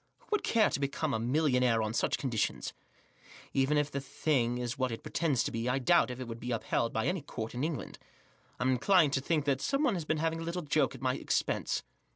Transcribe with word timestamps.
Who 0.17 0.25
would 0.31 0.41
care 0.43 0.71
to 0.71 0.79
become 0.79 1.11
even 1.13 1.21
a 1.21 1.25
millionaire 1.31 1.83
on 1.83 1.93
such 1.93 2.17
conditions? 2.17 2.73
Even 3.53 3.77
if 3.77 3.91
the 3.91 4.01
thing 4.01 4.57
is 4.57 4.75
what 4.75 4.91
it 4.91 5.03
pretends 5.03 5.43
to 5.43 5.51
be, 5.51 5.69
I 5.69 5.77
doubt 5.77 6.09
if 6.09 6.19
it 6.19 6.27
would 6.27 6.39
be 6.39 6.49
upheld 6.51 6.91
by 6.91 7.05
any 7.05 7.21
court 7.21 7.53
in 7.53 7.63
England. 7.63 7.99
I'm 8.59 8.71
inclined 8.71 9.13
to 9.13 9.21
think 9.21 9.45
that 9.45 9.61
someone 9.61 9.93
has 9.93 10.05
been 10.05 10.17
having 10.17 10.39
a 10.39 10.43
little 10.43 10.63
joke 10.63 10.95
at 10.95 11.03
my 11.03 11.13
expense." 11.13 11.83